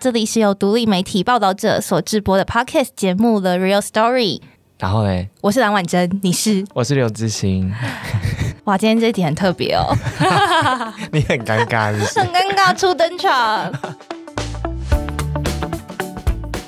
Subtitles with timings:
[0.00, 4.38] 这里是由独立媒体报道者所制播的 Podcast 节目《The Real Story》。
[4.78, 6.64] 然后嘞，我是蓝婉珍，你是？
[6.72, 7.74] 我是刘志兴。
[8.62, 9.92] 哇，今天这一题很特别哦，
[11.10, 12.20] 你很尴尬是是？
[12.20, 13.28] 很尴尬初登场。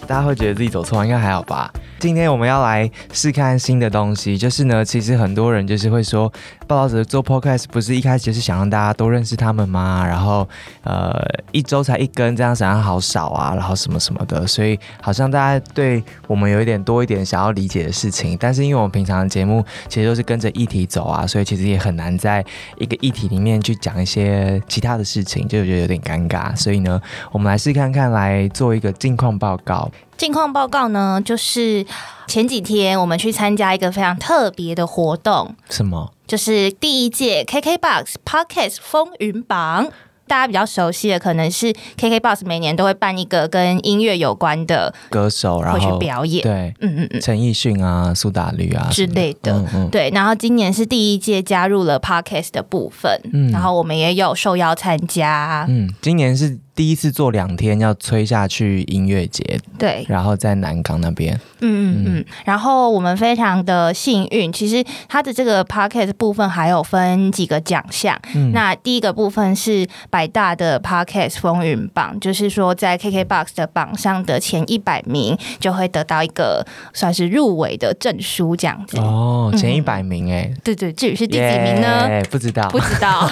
[0.09, 1.73] 大家会觉得自己走错，应该还好吧？
[2.01, 6.33] 今天我们要来试看新的东西，就是呢，其实很多人就是会说，
[6.67, 10.03] 报道者做 podcast 不是一开始就是想让大家都认识他们吗？
[10.07, 10.49] 然后
[10.83, 22.43] 呃，一周才一根，这样想要好少啊，然后什么什么的，所以好像大家对我们有一点多一点想要理解的事情，但是因为我们平常的节目其实都是跟着议题走啊，所以其实也很难在
[22.79, 26.57] 一个议题里面去讲一些其他的事情，就觉得有点尴尬。
[26.57, 26.99] 所以呢，
[27.31, 29.91] 我们来试看看，来做一个近况报告。
[30.21, 31.87] 近况报告呢，就是
[32.27, 36.13] 前几天我们去参加一个非常特别的活动，什么？
[36.27, 39.91] 就是第一届 KKBOX Podcast 风云榜。
[40.31, 46.41] 大家比较熟悉的可能是 KKBOX 每年都会办一个跟音乐有关的歌手，然后会去表演。
[46.45, 49.61] 对，嗯嗯嗯，陈奕迅啊、苏打绿啊之类的。
[49.91, 53.51] 对，然后今年是第一届加入了 Podcast 的部分，嗯。
[53.51, 55.67] 然后我们也有受邀参加。
[55.69, 56.57] 嗯，今年是。
[56.73, 68.53] 第一次做两天要吹下去音乐节，对，然后在南港那边，嗯嗯嗯，然后我们非常的幸运，其实它的这个 p o c k e t 部分还有分几个奖项，嗯。
[68.53, 78.99] 那第一个部分是百大的 p o c k e t 风云榜，就是说在 KKBOX 的榜上的前一百名就会得到一个算是入围的证书这样子。
[78.99, 82.09] 哦，前一百名哎，对对，至于是第几名呢？
[82.31, 83.31] 不知道，不知道。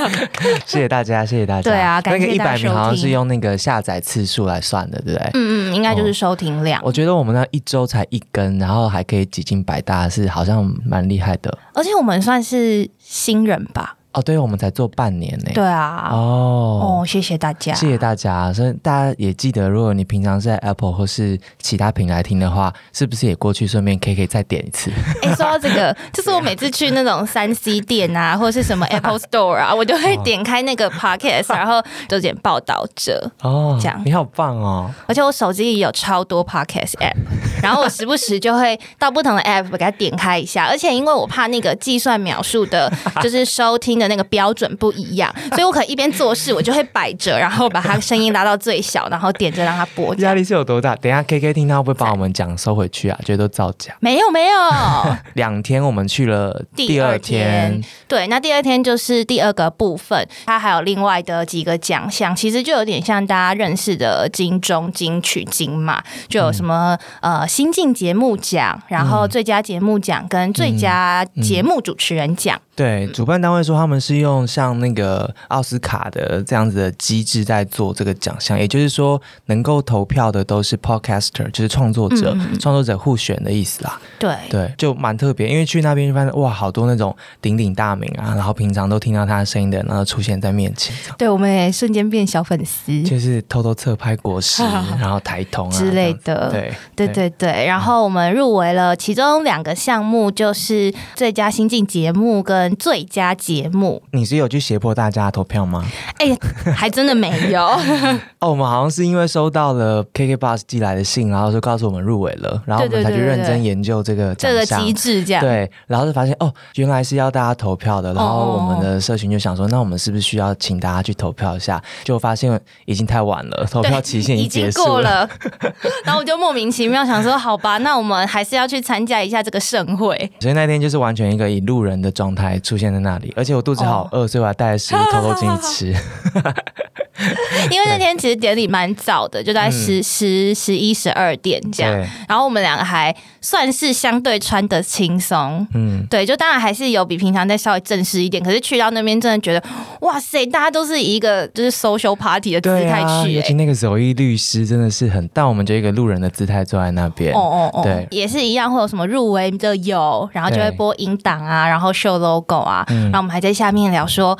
[0.66, 1.62] 谢谢大家，谢谢大家。
[1.62, 2.98] 对啊，那个一百名好像。
[2.98, 5.30] 是用那个下载次数来算的，对不对？
[5.34, 6.80] 嗯嗯，应该就是收听量。
[6.84, 11.56] 我觉得我们那一周才一根，然后还可以挤进百大，是好像蛮厉害的。
[11.74, 13.94] 而且我们算是新人吧。
[14.18, 15.50] 哦，对，我们才做半年呢。
[15.54, 16.08] 对啊。
[16.12, 18.52] 哦哦，谢谢大家，谢谢大家。
[18.52, 24.90] 所以大家也记得，如果你平常是在 Apple 或是其他平台听的话，是不是也过去顺便可以可以再点一次？
[25.22, 34.00] 哎，说到这个， 就是我每次去那种三 C 店啊，或者是什么 Apple Store 啊，我就会点开那个 Podcast，然后就点报道者 哦，这样。
[34.04, 34.90] 你好棒哦！
[35.06, 37.16] 而且我手机里有超多 Podcast App，
[37.62, 40.64] 然后我时不时就会到不同的 App 给它点开一下。
[40.64, 42.90] 而且因为我怕那个计算秒数的，
[43.20, 43.98] 就是收听。
[43.98, 50.14] 的那个标准不一样，所以我可能一边做事，我就会摆着，然后把它声音拉到最小，然后点着让它播。
[50.16, 50.96] 压力是有多大？
[50.96, 53.18] 等下 K K 听到会不会把我们讲收回去啊？
[53.24, 53.94] 觉得都造假？
[54.00, 54.52] 没有没有。
[55.34, 72.60] 两天我们去了第二天，对，那第二天就是第二个部分，它还有另外的几个奖项，其实就有点像大家认识的金钟、金曲、金马，就有什么呃新晋节目奖，然后最佳节目奖跟最佳节目主持人奖。
[72.78, 84.00] 对，主办单位说他们是用像那个奥斯卡的这样子的机制在做这个奖项，也就是说能够投票的都是 podcaster，就是创作者，创作者互选的意思啦。
[84.16, 87.12] 对对，就蛮特别，因为去那边就发现哇，好多那种
[87.42, 90.94] 鼎鼎大名啊，然后平常都听到他的声音的，然后出现在面前。
[91.18, 94.62] 对，我们也瞬间变小粉丝，就是偷偷侧拍果实，
[95.00, 96.48] 然后台通之类的。
[96.54, 102.67] 对对对对，然后我们入围了其中两个项目，就是最佳新晋节目跟。
[102.76, 105.84] 最佳节目，你是有去胁迫大家投票吗？
[106.18, 106.36] 哎，
[106.74, 107.62] 还真的没有。
[108.40, 118.14] 哦，我们好像是因为收到了 KK Bus 寄来的信，然后就告诉我们入围了，然后我们才去认真研究这个这个机制，这样对，然后就发现哦，原来是要大家投票的。
[118.14, 121.82] 然后我们的社群就想说，那我们是不是需要请大家去投票一下？
[122.04, 125.28] 就发现已经太晚了，投票期限已经结束了。
[126.04, 130.30] 然后我就莫名其妙想说，好吧，那我们还是要去参加一下这个盛会。
[130.40, 132.57] 所以那天就是完全一个以路人的状态。
[132.60, 135.94] 出现在那里，而且我肚子好饿，所以我还带了食物偷偷进去吃。
[137.70, 141.92] 因为那天其实典礼蛮早的，就在十十十一十二点这样。
[142.28, 148.42] 然后我们两个还算是相对穿的轻松，嗯，对，就当然还是有比平常再稍微正式一点。
[148.42, 149.62] 可是去到那边，真的觉得
[150.00, 153.32] 哇塞，大家都是一个就是 social party 的姿态去。
[153.32, 157.34] 尤其那个手艺律师真的是很，但我们就一个路人的姿态坐在那边。
[157.34, 164.38] 哦哦哦，对，也是一样，会有什么入围的有，然后就会播音档啊，然后秀 logo 啊，然后我们还在下面聊说，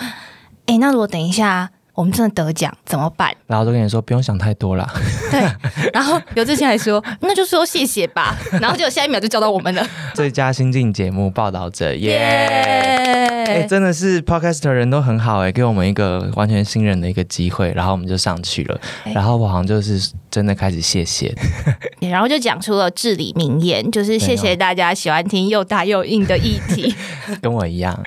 [0.66, 1.70] 哎，那如果等一下。
[1.98, 3.34] 我们真的得奖怎么办？
[3.48, 4.88] 然后就跟你说不用想太多了。
[5.32, 5.40] 对，
[5.92, 8.38] 然后刘志清还说那就说谢谢吧。
[8.62, 9.84] 然后就下一秒就叫到我们了。
[10.14, 12.14] 最佳新晋节目报道者耶！
[13.48, 18.80] 哎，真的是 Podcaster 人都很好哎，给我们一个完全新人的一个机会，然后我们就上去了。
[19.12, 21.34] 然后我好像就是真的开始谢谢，
[21.98, 26.94] 然后就讲出了至理名言，就是谢谢大家喜欢听又大又硬的议题。
[27.42, 27.98] 跟我一样。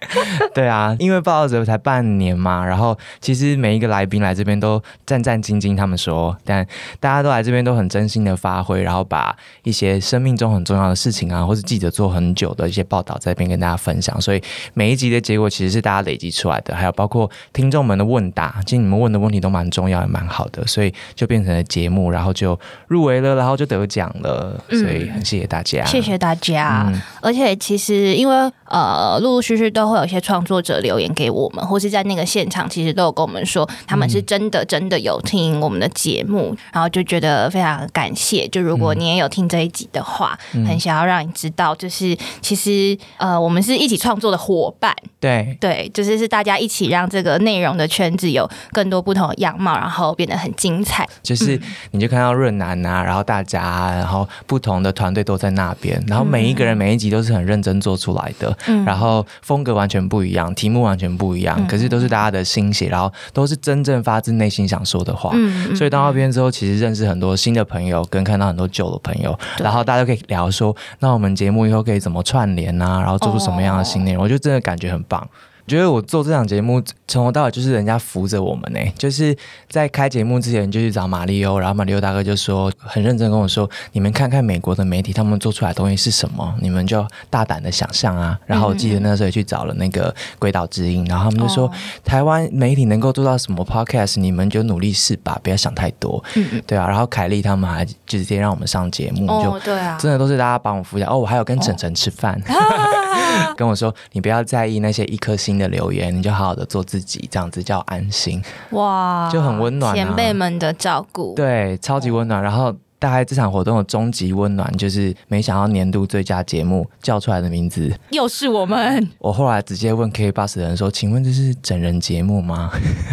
[0.53, 6.65] 对啊，因为报道者才半年嘛，然后其实每一个来宾来这边都战战兢兢，他们说，但
[6.99, 14.19] 大家都来这边都很真心的发挥，然后把一些生命中很重要的事情啊，或是记者做很久的一些报道在这边跟大家分享。
[14.21, 14.41] 所以
[14.73, 24.59] 每一集的结果其实是大家累积出来的，还有包括听众们的问答，其实你们问的问题都蛮重要，也蛮好的，所以就变成了节目，然后就入围了，然后就得奖了。
[24.69, 26.91] 所以很谢谢大家， 谢谢大家。
[27.21, 28.35] 而且其实因为
[28.65, 38.47] 呃，陆陆续续都会有一些创作者留言给我们，或是在那个现场，其实都有跟我们说，他们是真的真的有听我们的节目，然后就觉得非常感谢。
[38.47, 44.95] 就如果你也有听这一集的话，很想要让你知道，就是其实呃，我们是一起创作的伙伴。
[45.19, 45.57] 对。
[45.59, 51.07] 对，就是是大家一起让这个内容的圈子有更多不同的样貌，然后变得很精彩。
[51.21, 51.59] 就是
[51.91, 58.83] 你就看到润南啊，然后大家，然后不同的团队都在那边，然后每一个人每一集都是很认真做出来的，嗯。
[58.85, 59.00] 然后
[59.41, 65.31] 风格完全不一样，题目完全不一样，可是都是大家的心血，然后都是真正发自内心想说的话。
[65.75, 74.23] 所以到那边之后，其实认识很多新的朋友，跟看到很多旧的朋友，然后大家都可以聊说，那我们节目以后可以怎么串联啊，然后做出什么样的新内容？
[74.23, 75.27] 我觉得真的感觉很棒。
[75.67, 79.35] 觉得我做这档节目从头到尾就是人家扶着我们呢，就是
[79.69, 91.71] 在开节目之前就去找马里欧，然后马里欧大哥就说很认真跟我说：“你们看看美国的媒体，他们做出来的东西是什么，你们就大胆的想象啊。”然后我记得那时候也去找了那个鬼岛之音，然后他们就说
[92.03, 96.87] ：“台湾媒体能够做到什么 podcast，你们就努力试吧，不要想太多。”嗯对啊。
[96.87, 101.07] 然后凯莉他们还就直接让我们上节目，就对啊，真的都是大家帮我扶一下。
[101.07, 102.41] 哦，我还有跟晨晨吃饭，
[103.55, 105.51] 跟我说你不要在意那些一颗星。
[105.61, 108.41] 的留言，你就好好的做自己，这样子叫安心
[108.71, 109.93] 哇，就很温暖。
[109.93, 112.41] 前辈们的照顾，对，超级温暖。
[112.41, 119.07] 然后大概这场活动的终极温暖，就是没想到年度最佳节目叫出来的名字又是我们。
[119.19, 122.71] 我后来直接问 K Bus 的人说：“请问这是整人节目吗？”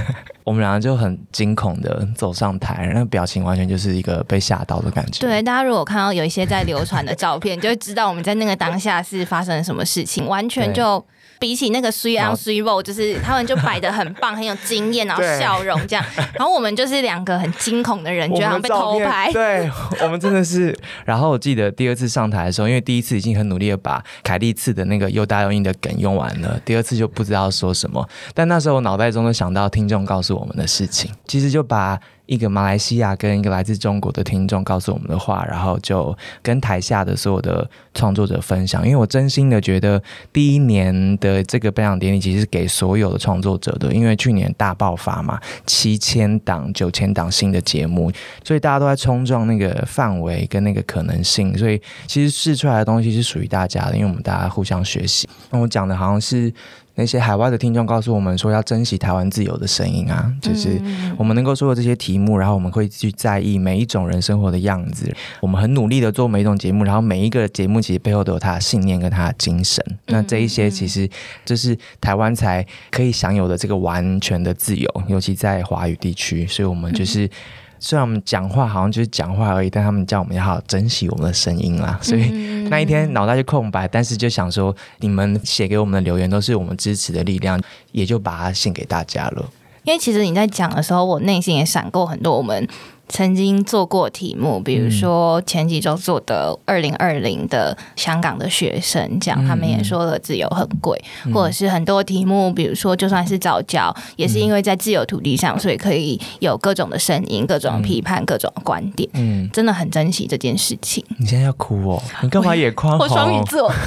[0.49, 5.21] 我们两个就很惊恐的走上台，那表情完全就是一个被吓到的感觉。
[5.21, 11.05] 对，大家如果看到有一些在流传的照片，就会知道我们在那个当下是发生了什么事情，完全就。
[11.39, 16.05] 比起那个 three on three roll，就是他们就摆的很棒，很有经验，然后笑容这样。
[16.35, 19.31] 然后我们就是两个很惊恐的人，觉得好像被偷拍。
[19.35, 19.71] 对
[20.03, 20.77] 我们真的是。
[21.05, 28.07] 然后我记得第二次上台的时候，因为第一次已经很努力的把凯利次的那个又大又硬的梗用完了，第二次就不知道说什么。
[28.35, 31.99] 但那时候我脑袋中都想到听众告诉我们的事情，其实就把。
[32.29, 38.85] 一个马来西亚跟一个来自中国的听众告诉我们的话，然后就跟台下的所有的创作者分享。
[38.85, 48.13] 因为我真心的觉得，第一年的这个颁奖典礼其实是给所有的创作者的，因为去年大爆发嘛，七千档、九千档新的节目，
[48.45, 51.57] 所以大家都在冲撞那个范围跟那个可能性。
[51.57, 55.27] 所以其实试出来的东西是属于大家的，因为我们大家互相学习。
[55.51, 56.53] 那我讲的好像是。
[56.99, 60.83] 那些海外的听众告诉我们说，要珍惜台湾自由的声音啊，就是
[61.17, 65.15] 我们能够说的这些题目，然后我们会去在意每一种人生活的样子。
[65.41, 69.83] 我们很努力的做每一种节目，然后每一个节目其实背后都有他的信念跟他的精神。
[70.07, 71.09] 那这一些其实
[71.45, 76.45] 就是台湾才可以享有的这个完全的自由，尤其在华语地区。
[76.49, 77.31] 所以我们就是。
[77.81, 81.99] 虽然我们讲话好像就是讲话而已，但他们叫我们要好好珍惜我们的声音啦。
[82.03, 82.31] 所以
[82.69, 87.61] 那一天脑袋就空白，但是就想说，你们写给我们的留言都是我们支持的力量，
[87.93, 89.49] 也就把它献给大家了。
[89.85, 92.69] 因为其实你在讲的时候，我内心也闪过很多我们。
[93.09, 101.03] 曾经做过题目，比如说前几周做的二零二零的香港的学生，这样他们也说了自由很贵，
[101.33, 109.09] 或者是很多题目，比如说就算是早教，也是因为在自由土地上，所以可以有各种的声音、各种批判、各种观点。
[109.15, 111.05] 嗯，真的很珍惜这件事情。
[111.17, 112.03] 你现在要哭哦？
[112.23, 112.97] 你干嘛也夸？
[112.99, 113.73] 我双鱼座。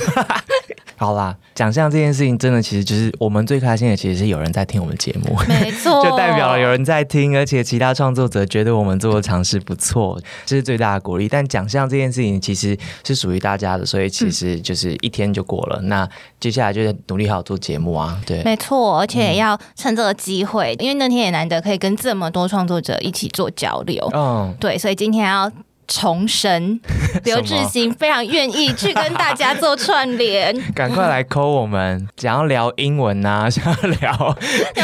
[0.98, 11.28] 好啦，奖项这件事情真的其实就是我们最开心的，其实是有人在听我们节目，没错， 就代表了有人在听，而且其他创作者觉得我们做的尝试不错，这是最大的鼓励。
[11.28, 15.80] 但奖项这件事情其实是属于大家的，所以其实就是一天就过了。
[15.84, 16.08] 那
[16.40, 25.52] 接下来就是努力好好做节目啊，对，没错，而且要趁这个机会，因为那天也难得可以跟这么多创作者一起做交流，嗯，对，所以今天要。
[25.92, 26.80] 重神
[27.26, 34.38] 刘志兴非常愿意去跟大家做串联， 赶快来扣我们，想要聊英文啊， 想要聊，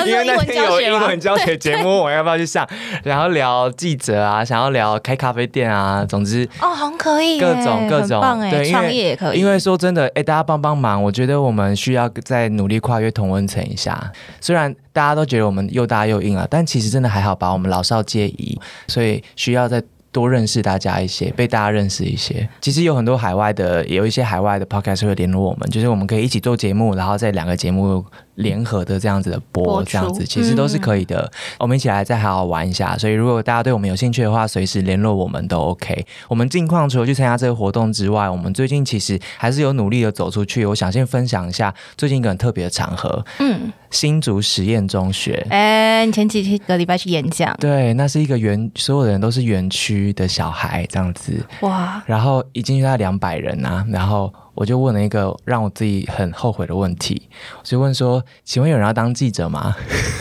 [0.06, 2.68] 因为那天有英文教学节目，我要不要去上？
[3.04, 9.40] 然后聊记者啊，想要聊开咖啡店啊，总之哦，好可以，各种各种，对，创业也可以。
[9.40, 14.12] 因为说真的，哎，大家帮帮忙，我觉得我们需要再努力跨越同温层一下。
[14.42, 19.82] 虽然大家都觉得我们又大又硬啊，但其实真的还好吧，我们老少皆宜，所以需要在。
[20.18, 22.50] 多认识大家一些，被大家认识一些。
[22.60, 28.04] 其实有很多海外的，也有一些海外的 podcast 会联络我们，就是我们可以一起做节目，然后在两个节目。
[28.38, 31.32] 联合的这样子的播，这样子其实都是可以的。
[31.60, 32.98] 我们一起来再好好玩一下。
[32.98, 36.06] 所以如果大家对我们有兴趣的话，随时联络我们都 OK。
[36.28, 40.66] 我们近况除了去参加这个活动之外，我们最近其实还是有努力的走出去。
[40.66, 45.46] 我想先分享一下最近一个很特别的场合，嗯，新竹实验中学。
[45.50, 51.44] 哎，你前几个礼拜去演讲，对，那是一个园，所有的人都是园区的小孩这样子。
[51.62, 54.32] 哇，然后一进去大概两百人啊，然后。
[54.58, 59.76] 我就问了一个让我自己很后悔的问题，我就问说：“请问有人要当记者吗？”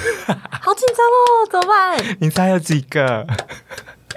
[0.29, 2.17] 好紧张哦，怎么办？
[2.21, 3.27] 你猜有几个？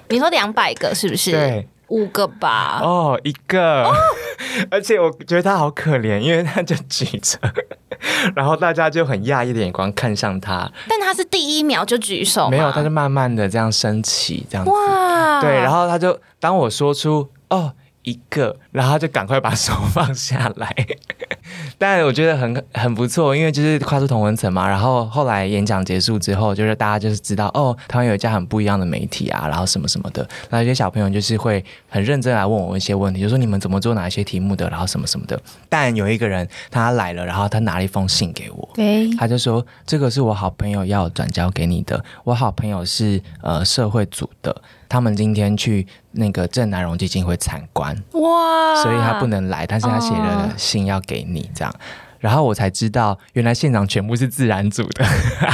[0.10, 1.32] 你说两百个是不是？
[1.32, 2.82] 对，五个吧。
[2.84, 3.90] 哦，一个。
[4.70, 7.40] 而且我觉得他好可怜，因为他就举着，
[8.36, 10.70] 然后大家就很讶异的眼光看向他。
[10.90, 14.72] 但他是第一秒就举手，没有，他就慢慢的这样升起，这样子。
[14.72, 15.40] 哇。
[15.40, 17.74] 对，然后他就当我说出“哦”。
[18.04, 20.74] 一个，然后他就赶快把手放下来。
[21.78, 24.68] 但我觉得很很不错，因为就是跨出同文层嘛。
[24.68, 30.28] 然后后来演讲结束之后，就是大家就是知道哦，台湾有一家很不一样的媒体啊，然后什么什么的。
[30.50, 35.40] 那有些小朋友就是会很认真来问我一些问题，就说你们怎么做哪一些题目的，然后什么什么的。
[35.68, 38.70] 但有一个人他来了，然后他拿了一封信给我，
[39.18, 42.04] 他就说这个是我好朋友要转交给你的。
[42.24, 44.56] 我好朋友是呃社会组的。
[44.90, 51.74] 他们今天去那个正南荣基金会参观，哇，所以他不能来，但是他写了信要给你，这样。
[52.20, 55.06] 然后我才知道，原来现场全部是自然组的，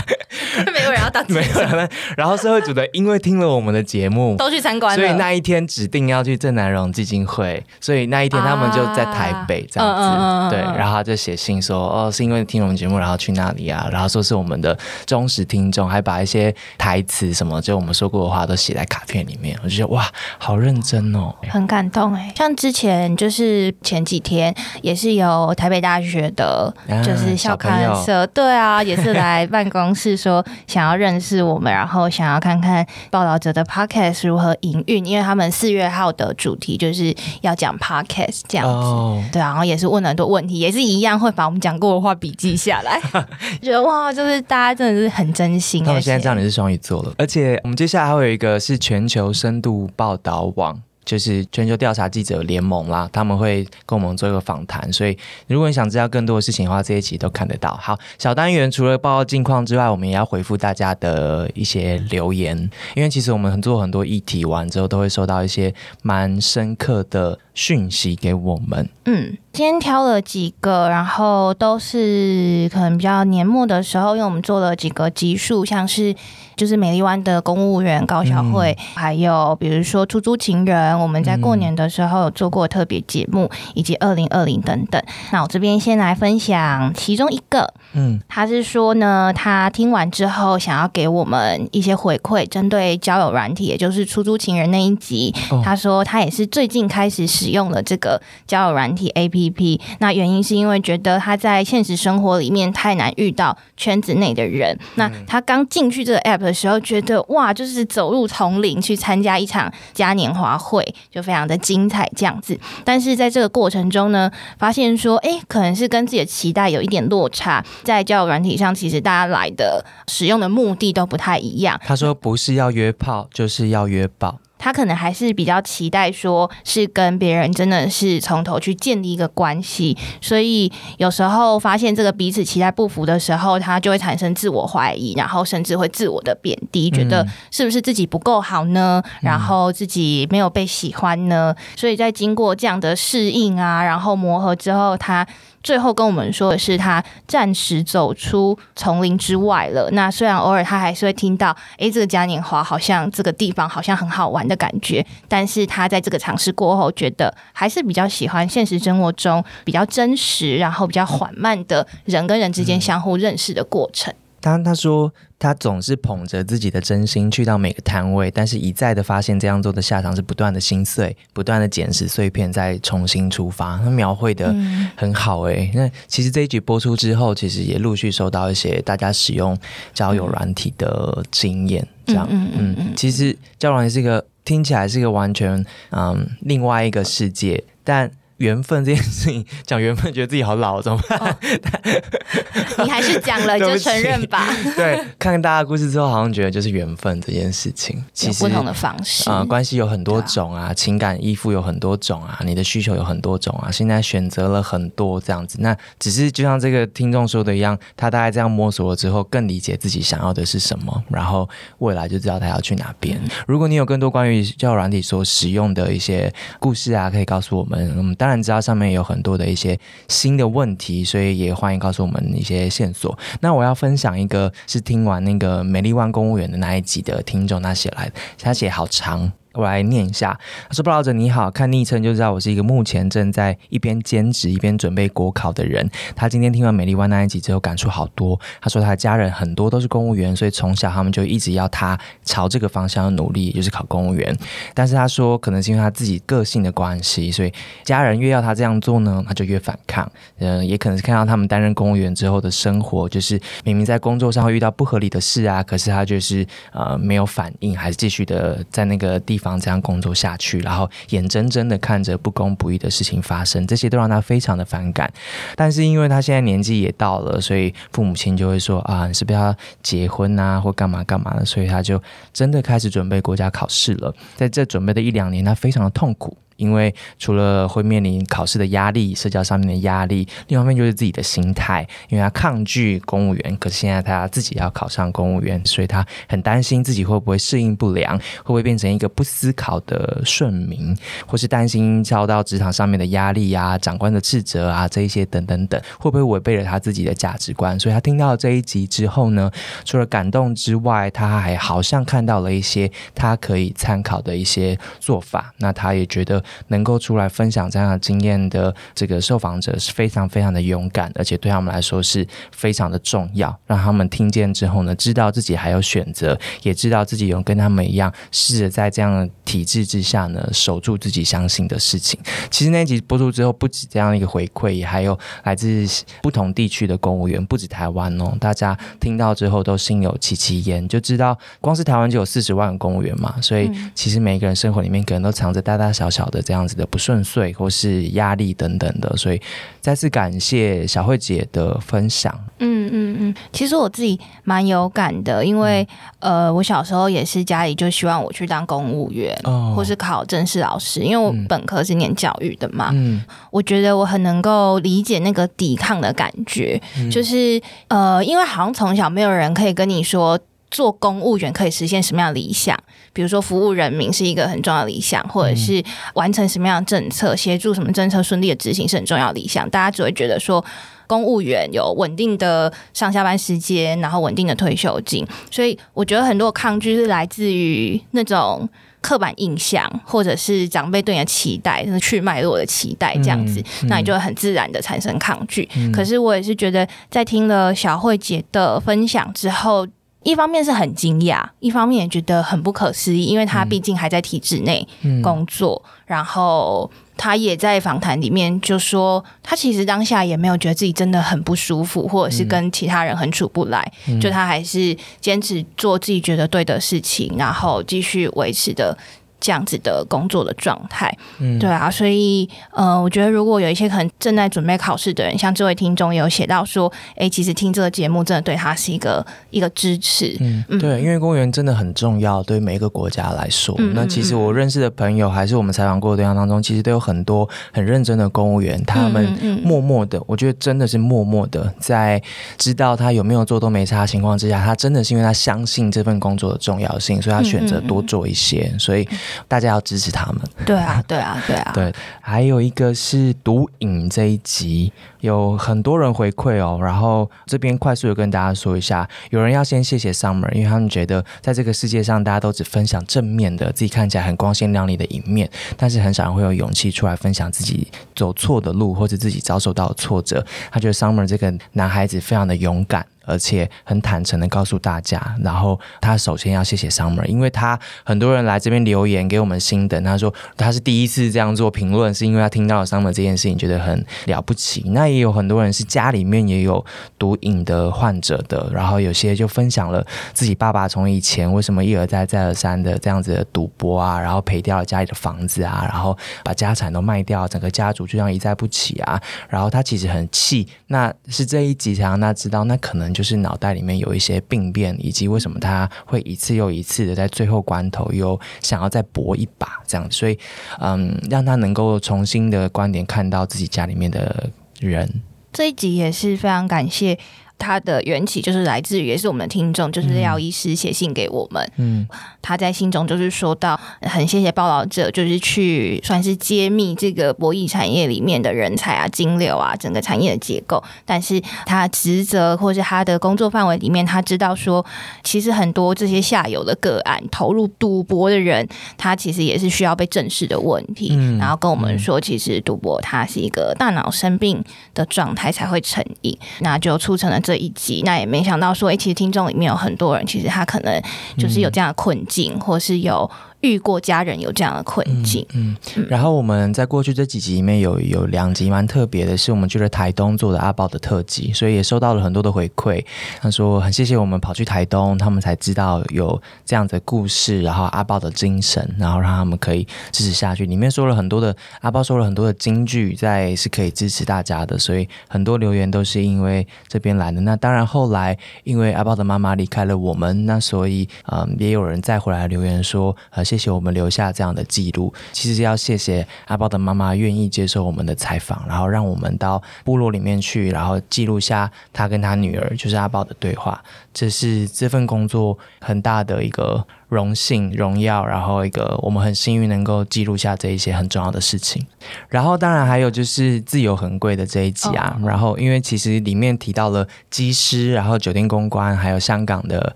[0.74, 1.90] 没有人要当 没有人。
[2.18, 10.56] 然后社会组的，因为听了我们的节目，都去参观，所以那一天指定要去郑南荣基金会，所以那一天他们就在台北这样子。
[10.56, 19.58] 对，然后他就写信说，哦，是因为听我们节目，然后去那里啊，然后说是我们的忠实听众，还把一些台词什么，就我们说过的话都写在卡片里面。
[19.64, 20.08] 我就觉得哇，
[20.38, 22.34] 好认真哦，很感动哎。
[22.36, 26.55] 像之前就是前几天，也是有台北大学的。
[27.04, 43.02] 就是校刊社，对啊，也是来 办公室说想要认识我们，然后想要看看报道者的 podcast 如何营运，因为他们四月号的主题就是要讲 podcast 这样子，对啊，然后也是问了很多问题，也是一样会把我们讲过的话笔记下来，
[43.62, 45.84] 觉得哇，就是大家真的是很真心。
[45.84, 50.82] 他们现在知道你是双鱼座了，而且我们接下来还会有一个是全球深度报道网。
[51.06, 57.78] 就是全球调查记者联盟啦，他们会跟我们做一个访谈，所以如果你想知道更多的事情的话，这一期都看得到。
[57.82, 62.58] 好，小单元除了报告近况之外，我们也要回复大家的一些留言，
[62.96, 68.90] 因为其实我们做很多议题完之后，都会收到一些蛮深刻的讯息给我们。
[69.06, 76.16] 嗯，今天挑了几个，然后都是可能比较年末的时候，因为我们做了几个集数，像是。
[76.56, 85.02] 就是美丽湾的公务员高小慧，还有比如说出租情人，我们在过年的时候有做过特别节目，以及二零二零等等。
[85.32, 95.34] 那我这边先来分享其中一个，嗯，他是说呢，他听完之后想要给我们一些回馈，针对交友软体，也就是出租情人那一集，
[95.64, 106.45] 他说他也是最近开始使用了这个交友软体 A P P，那原因是因为觉得他在现实生活里面太难遇到圈子内的人，那他刚进去这个 App。
[106.46, 112.58] 的时候觉得哇，就是走入丛林去参加一场嘉年华会，就非常的精彩这样子。
[112.84, 117.66] 但是在这个过程中呢，发现说，哎，可能是跟自己的期待有一点落差。
[117.84, 121.80] 在交友软体上，其实大家来的使用的目的都不太一样。
[121.84, 124.38] 他说不是要约炮，就是要约炮。
[124.58, 139.04] 他可能还是比较期待，说是跟别人真的是从头去建立一个关系，所以有时候发现这个彼此期待不符的时候，他就会产生自我怀疑，然后甚至会自我的贬低，觉得是不是自己不够好呢？
[139.22, 141.56] 然后自己没有被喜欢呢？
[141.76, 145.28] 所以在经过这样的适应啊，然后磨合之后，他。
[145.66, 149.90] 最后跟我们说的是，他暂时走出丛林之外了。
[149.94, 164.14] 那虽然偶尔他还是会听到，诶，这个嘉年华好像这个地方好像很好玩的感觉，但是他在这个尝试过后，觉得还是比较喜欢现实生活中比较真实，然后比较缓慢的人跟人之间相互认识的过程。
[164.40, 165.12] 当他说。
[165.38, 173.78] 他总是捧着自己的真心去到每个摊位，但是一再的发现这样做的下场是不断的心碎，不断的捡拾碎片，再重新出发。
[173.78, 174.56] 他描绘的
[174.96, 175.70] 很好诶。
[175.76, 179.58] 那其实这一集播出之后，其实也陆续收到一些大家使用
[179.94, 181.86] 交友软体的经验。
[182.06, 188.10] 这样，嗯嗯嗯，其实交友软体是一个听起来是一个完全嗯另外一个世界，但。
[188.38, 191.38] 缘分这件事情，讲缘分觉得自己好老，怎么办？
[192.84, 194.48] 你还是讲了就承认吧。
[194.76, 203.72] 对，看看大家故事之后，好像觉得就是缘分这件事情，其实不同的方式啊，关系有很多种啊，情感依附有很多种啊，你的需求有很多种啊。
[203.72, 211.48] 现在选择了很多这样子，那只是就像这个听众说的一样，他大概这样摸索了之后，更理解自己想要的是什么，然后
[211.80, 213.20] 未来就知道他要去哪边。
[213.48, 217.86] 如果你有更多关于交友软体所使用的一些故事啊，可以告诉我们。
[217.98, 223.16] 嗯，当然知道上面有很多的一些新的问题，所以也欢迎告诉我们一些线索。
[223.40, 229.32] 那我要分享一个，是听完那个美丽湾公务员的那一集的听众他写来的，他写好长。
[229.56, 235.90] 我来念一下，他说：“布老者你好，看昵称就知道我是一个目前正在一边兼职一边准备国考的人。
[236.16, 238.40] 他今天听完美丽湾那一集之后，感触好多。
[238.62, 244.38] 他说他的家人很多都是公务员，所以从小他们就一直要他朝这个方向努力，就是考公务员。
[244.74, 247.54] 但是他说，可能是因为他自己个性的关系，所以
[247.86, 250.12] 家人越要他这样做呢，他就越反抗。
[250.40, 265.12] 嗯，也可能是看到他们担任公务员之后的生活，就是明明在工作上会遇到不合理的事啊，可是他就是呃没有反应，还是继续的在那个地方。”方这样工作下去，然后眼睁睁的看着不公不义的事情发生，这些都让他非常的反感。
[265.56, 271.46] 但是因为他现在年纪也到了，所以父母亲就会说啊，你是不是要结婚啊，或干嘛干嘛的？
[271.46, 272.02] 所以他就
[272.34, 274.14] 真的开始准备国家考试了。
[274.36, 276.36] 在这准备的一两年，他非常的痛苦。
[276.58, 290.96] 因为除了会面临考试的压力、社交上面的压力，另一方面就是自己的心态，因为他抗拒公务员，可是现在他自己要考上公务员，所以他很担心自己会不会适应不良，会不会变成一个不思考的顺民，
[291.28, 297.78] 或是担心遭到职场上面的压力啊、长官的斥责啊这一些等等等，会不会违背了他自己的价值观？
[297.80, 299.52] 所以他听到这一集之后呢，
[299.84, 306.42] 除了感动之外，他还好像看到了一些他可以参考的一些做法，那他也觉得。
[306.68, 313.56] 能够出来分享这样的经验的这个受访者是非常非常的勇敢，而且对他们来说是非常的重要。
[313.66, 322.20] 让他们听见之后呢，知道自己还有选择，也知道自己有跟他们一样，试着在这样的体制之下呢，守住自己相信的事情。
[322.50, 325.88] 其实那集播出之后，不止这样一个回馈，也还有来自
[326.22, 328.36] 不同地区的公务员，不止台湾哦。
[328.40, 336.35] 大家听到之后都心有戚戚焉，就知道光是台湾就有四十万公务员嘛，所以其实每一个人生活里面可能都藏着大大小小的。
[336.42, 339.42] 这样子的不顺遂或是压力等等的，所以
[339.82, 342.34] 再次感谢小慧姐的分享。
[342.60, 345.88] 嗯嗯嗯，其实我自己蛮有感的，因为
[346.20, 349.36] 呃，我小时候也是家里就希望我去当公务员，
[349.76, 352.90] 或是考正式老师，因为我本科是念教育的嘛。
[352.94, 356.82] 嗯，我觉得我很能够理解那个抵抗的感觉，
[357.12, 360.40] 就是呃，因为好像从小没有人可以跟你说。
[360.72, 362.78] 做公务员可以实现什么样的理想？
[363.14, 365.82] 比如说服务人民是一个很重要的理想，或者是
[366.16, 369.70] 完成什么样的政策，协助什么政策顺利的执行是很重要的理想。
[369.70, 370.64] 大家只会觉得说，
[371.08, 375.26] 公务员有稳定的上下班时间，然后稳定的退休金。
[375.50, 378.68] 所以我觉得很多抗拒是来自于那种
[379.00, 385.70] 刻板印象，或者是长辈对你的期待，是去脉络的期待这样子，那你就会很自然的产生抗拒。
[385.94, 389.88] 可是我也是觉得，在听了小慧姐的分享之后。
[390.26, 394.86] 一方面是很惊讶，一方面也觉得很不可思议，因为他毕竟还在体制内
[395.22, 408.98] 工作，然后他也在访谈里面就说，他其实当下也没有觉得自己真的很不舒服，或者是跟其他人很处不来，就他还是坚持做自己觉得对的事情，然后继续维持的。
[409.40, 423.76] 这样子的工作的状态，嗯，对啊，所以呃，我觉得如果有一些可能正在准备考试的人，像这位听众有写到说，哎，其实听这个节目真的对他是一个一个支持，嗯，对，因为公务员真的很重要，对每一个国家来说。
[423.94, 429.26] 那其实我认识的朋友，还是我们采访过的对象当中，其实都有很多很认真的公务员，他们
[429.64, 432.20] 默默的，我觉得真的是默默的，在
[432.58, 439.08] 知道他有没有做都没差的情况之下，他真的是因为他相信这份工作的重要性，所以他选择多做一些，所以。
[439.48, 440.42] 大家要支持他们。
[440.66, 441.72] 对啊，对啊，对啊。
[441.76, 446.80] 对，还有一个是毒瘾这一集，有很多人回馈哦。
[446.82, 460.46] 然后这边快速的跟大家说一下，有人要先谢谢 Summer，因为他们觉得在这个世界上，大家都只分享正面的，自己看起来很光鲜亮丽的一面，但是很少人会有勇气出来分享自己走错的路或者自己遭受到挫折。
[460.72, 463.06] 他觉得 Summer 这个男孩子非常的勇敢。
[463.26, 474.84] 而且很坦诚的告诉大家，然后他首先要谢谢 Summer，因为他很多人来这边留言给我们心得，他说他是第一次这样做评论，是因为他听到了 Summer 这件事情，觉得很了不起。
[474.88, 476.84] 那也有很多人是家里面也有
[477.18, 489.22] 毒瘾的患者的，然后有些就分享了自己爸爸从以前为什么一而再再而三的这样子的赌博啊，然后赔掉了家里的房子啊，然后把家产都卖掉，整个家族就这样一再不起啊。
[489.50, 500.06] 然后他其实很气，那是这一集才让他知道，那可能就是脑袋里面有一些病变，以及为什么他会一次又一次的在最后关头又想要再搏一把这样。
[500.12, 500.38] 所以，
[500.82, 504.50] 嗯，让他能够重新的观点看到自己家里面的
[504.82, 505.24] 人。
[505.54, 507.18] 这一集也是非常感谢。
[507.58, 511.72] 他的缘起就是来自于，也是我们的听众，就是廖医师写信给我们。
[511.78, 512.06] 嗯，
[512.42, 520.84] 他在信中就是说到，很谢谢报道者，就是去算是揭秘这个博弈产业里面的人才啊、金流啊，整个产业的结构。
[521.06, 524.86] 但是他职责或是他的工作范围里面，他知道说，
[525.24, 531.10] 其实很多这些下游的个案投入赌博的人，他其实也是需要被正视的问题。
[531.14, 534.62] 嗯，然后跟我们说，其实赌博它是一个大脑生病
[534.94, 537.40] 的状态才会成瘾，那就促成了。
[537.46, 541.00] 这一集，那也没想到说，哎，其实听众里面有很多人，其实他可能
[541.38, 543.30] 就是有这样的困境，或是有。
[543.66, 545.76] 遇过家人有这样的困境，嗯，
[546.08, 553.04] 然后我们在过去这几集里面有有两集蛮特别的，是我们去了台东做的阿宝的特辑，所以也收到了很多的回馈。
[553.42, 560.68] 他说很谢谢我们跑去台东，他们才知道有这样的故事，然后阿宝的精神，然后让他们可以支持下去。
[560.68, 567.42] 里面说了很多的阿宝说了很多的金句，在是可以支持大家的，所以很多留言都是因为这边来的。
[567.42, 573.55] 那当然后来因为阿宝的妈妈离开了我们，那所以嗯也有人再回来留言说呃谢。
[573.56, 575.14] 谢谢我们留下这样的记录。
[575.32, 583.82] 其实要谢谢阿宝的妈妈愿意接受我们的采访，然后让我们到部落里面去，然后记录下他跟他女儿，就是阿宝的对话。
[584.14, 586.86] 这是这份工作很大的一个。
[587.10, 591.86] 荣幸、荣耀，然后一个我们很幸运能够记录下这一些很重要的事情。
[592.30, 595.18] 然后当然还有就是自由很贵的这一集啊。
[595.24, 599.96] 然后因为其实里面提到了机师，然后酒店公关，还有香港的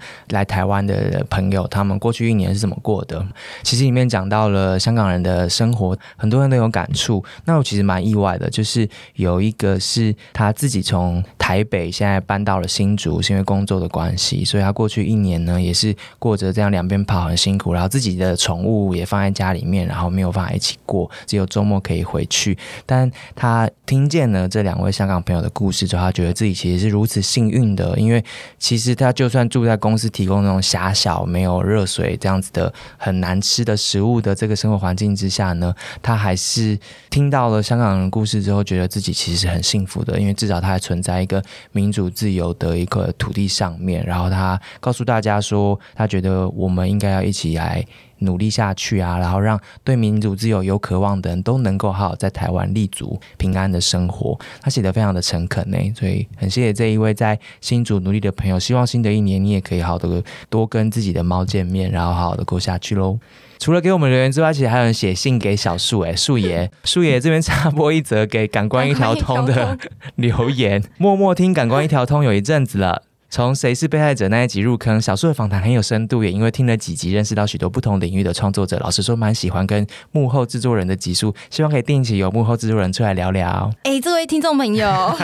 [0.29, 3.25] 来台湾的朋友，他们过去一年是怎么过的。
[3.63, 7.23] 其实里面讲到了香港人的生活，很多人都有感触。
[7.45, 16.99] 那我其实蛮意外的，就是有一个是他自己从台北现在搬到了新竹，是因为工作的关系，所以他过去一年呢也是过着这样两边。
[17.09, 22.55] 跑很辛苦，然后自己的宠物也放在家里面，然后没有办法一起过，只有周末可以回去。
[22.85, 28.23] 但他听见了这两位香港朋友的故事之后，他觉得自己其实是如此幸运的，因为
[28.59, 36.77] 其实他就算住在公司提供那种狭小、没有热水这样子的很难吃的食物的这个生活环境之下呢，他还是
[37.09, 41.38] 听到了香港人的故事之后，觉得自己其实是很幸福的，因为至少他还存在一个
[41.71, 44.05] 民主自由的一个土地上面。
[44.05, 46.79] 然后他告诉大家说，他觉得我们。
[46.89, 47.85] 应该要一起来
[48.19, 49.17] 努力下去啊！
[49.17, 54.37] 然后让对民主自由有渴望的人都能够好好在台湾立足、平安的生活。
[54.61, 58.59] 他写的非常的诚恳呢，所以很谢谢这一位在新竹努力的朋友。
[58.59, 63.17] 希望新的一年你也可以好的多跟自己的猫见面，然后好好的过下去喽。
[63.57, 69.77] 除了给我们留言之外，其实还有人写信给小树哎，树爷，树爷这边插播一则给感官一条通的
[70.15, 70.81] 留言。
[70.97, 73.03] 默默听感官一条通有一阵子了。
[73.31, 78.79] 从谁是被害者那一集入坑，小树的访谈很有深度，也因为听了几集，认识到许多不同领域的创作者。
[78.79, 83.71] 老实说，蛮喜欢跟幕后制作人的集数，希望可以定期有幕后制作人出来聊聊。
[83.83, 85.15] 哎，这位听众朋友，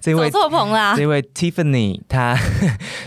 [0.00, 2.36] 这位错棚啦，这位 Tiffany，他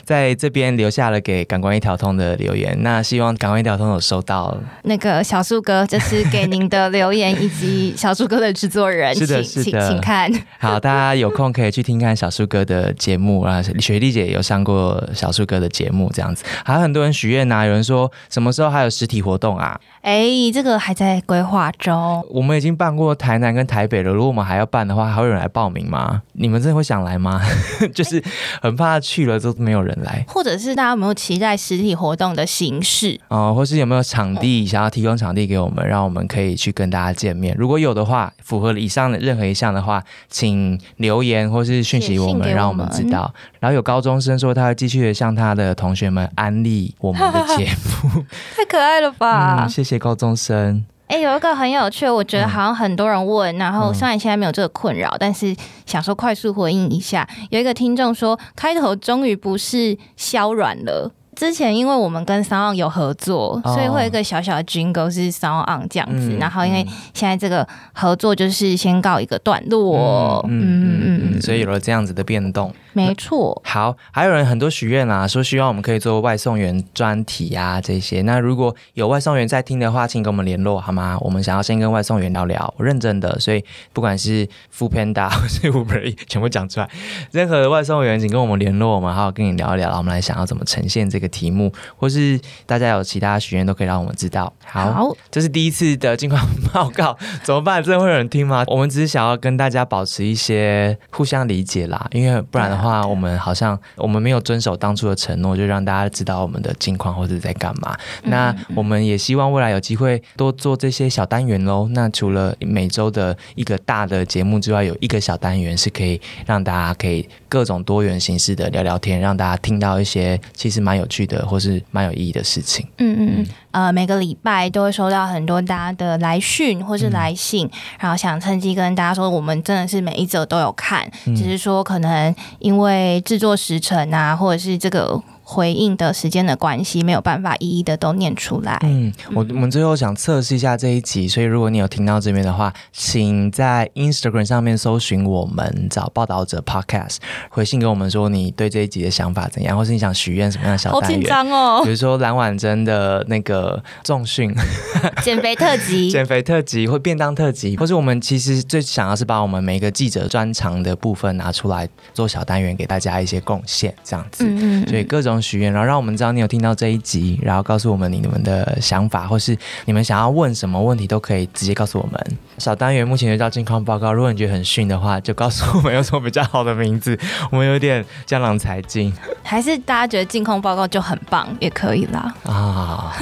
[0.05, 2.77] 在这边留下了给感官一条通的留言。
[2.81, 10.31] 那希望感官一条通有收到那个小树哥，这是给您的留言，以及小树哥的制作人， 是的，是的，请看。
[10.59, 14.44] 好，大家有空可以去听看小树哥的节目啊，雪莉姐有。
[14.45, 17.65] 上过小树哥的节目，这样子，还有很多人许愿呐。
[17.65, 19.79] 有人说什么时候还有实体活动啊？
[20.01, 22.23] 哎，这个还在规划中。
[22.29, 26.21] 我们已经办过台南跟台北了，如果我们还要办的话，还会有人来报名吗？
[26.33, 27.41] 你们真的会想来吗？
[27.93, 28.23] 就是
[28.61, 37.55] 很怕去了都没有人来，或者是大家有没有期待实体活动的形式哦，或是有没有场地想要提供场地给我们，让我们可以去跟大家见面？
[37.57, 43.33] 如果有的话，符合以上的任何一项的话，请留言或是讯息我们，让我们知道。
[43.59, 47.69] 然后有高中生说他会继续向他的同学们安利我们的节
[48.03, 48.23] 目，
[48.55, 49.67] 太可爱了吧！
[49.67, 50.85] 谢谢高中生。
[51.07, 57.27] 哎，有一个很有趣，我觉得好像很多人问，然后虽然现在没有这个困扰，但是想说快速回应一下。
[57.51, 61.11] 有一个听众说，开头终于不是消软了。
[61.35, 66.35] 之前因为我们跟 Sound 有合作，所以会有一个小小的 Jingle 是 Sound On 这样子。
[66.39, 72.73] 然后因为现在这个合作就是先告一个段落，嗯嗯嗯，所以有了这样子的变动。
[72.93, 73.61] 没错。
[73.65, 78.21] 好，还有人很多许愿啊，说希望我们可以做外送员专题啊这些。
[78.21, 81.17] 那如果有外送员在听的话，请跟我们联络好吗？
[81.19, 83.37] 我们想要先跟外送员聊聊，认真的。
[83.39, 86.89] 所以不管是 Food Panda 或是 Uber，全部讲出来。
[87.31, 94.51] 任何的外送员，请跟我们联络，我们好好跟你聊一聊，我们来想要怎么呈现这个题目，或是大家有其他许愿都可以让我们知道。
[94.65, 97.81] 好，这是第一次的近况报告，怎么办？
[97.81, 98.63] 真的会有人听吗？
[98.67, 103.05] 我们只是想要跟大家保持一些互相理解啦，因为不然的话。
[103.05, 107.95] 我们好像我们没有遵守当初的承诺，就让大家知道我们的近况或者在干嘛。
[108.23, 111.87] 那我们也希望未来有机会多做这些小单元喽。
[111.91, 122.83] 那除了每周的一个大的节目之外，有一个小单元是可以让大家可以各种多元形式的聊聊天，让大家听到一些其实蛮有趣的或是蛮有意义的事情。
[122.97, 123.47] 嗯嗯嗯。
[123.69, 135.21] 呃，每个礼拜都会收到很多大家的来讯或是来信，然后想趁机跟大家说，我们真的是每一则都有看，只是说可能因为制作时程啊，或者是这个。
[135.47, 138.79] 回应的时间的关系，没有办法一一的都念出来。
[138.81, 147.17] 嗯，我我们最后想测试一下这一集，所以如果你有听到这边的话，请在 Instagram 上面搜寻我们找报道者 Podcast，
[147.49, 151.19] 回信给我们说你对这一集的想法怎样，或是你想许愿什么样的小单元。
[151.19, 151.81] 好紧张哦！
[151.83, 154.51] 比如说蓝婉珍的那个重训、
[155.21, 164.43] 减肥特辑、 减肥特辑或便当特辑，或是我们其实最想要是把我们每一个记者专长的部分拿出来做小单元，给大家一些贡献，这样子。
[164.43, 164.89] 嗯嗯。
[164.89, 165.34] 所以各种。
[165.41, 172.37] 许愿，然后让我们知道你有听到这一集，然后告诉我们你们的想法，或是你们想要问什么问题，都可以直接告诉我们。
[172.57, 177.17] 小单元目前就叫健康报告，如果你觉得很逊的话，就告诉我们有什么比较好的名字。
[177.51, 182.33] 我们有点江郎才尽，还是大家觉得健康报告就很棒，也可以啦。
[182.43, 183.13] 啊，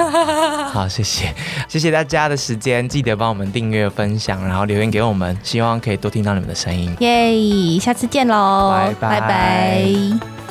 [0.72, 1.34] 好，谢谢，
[1.68, 6.96] 谢谢大家的时间，记得帮我们订阅、分享，然后留言给我们，希望可以多听到你们的声音。
[7.00, 10.43] 耶，下次见喽，拜拜。